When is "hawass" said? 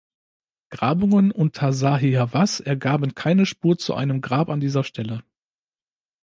2.13-2.59